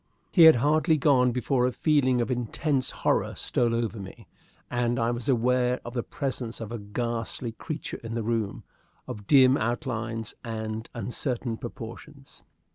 He 0.31 0.45
had 0.45 0.55
hardly 0.55 0.97
gone 0.97 1.31
before 1.31 1.67
a 1.67 1.71
feeling 1.71 2.21
of 2.21 2.31
intense 2.31 2.89
horror 2.89 3.35
stole 3.35 3.75
over 3.75 3.99
me, 3.99 4.25
and 4.67 4.97
I 4.97 5.11
was 5.11 5.29
aware 5.29 5.79
of 5.85 5.93
the 5.93 6.01
presence 6.01 6.59
of 6.59 6.71
a 6.71 6.79
ghastly 6.79 7.51
creature 7.51 7.97
in 8.03 8.15
the 8.15 8.23
room, 8.23 8.63
of 9.07 9.27
dim 9.27 9.57
outlines 9.59 10.33
and 10.43 10.89
uncertain 10.95 11.55
proportions. 11.55 12.41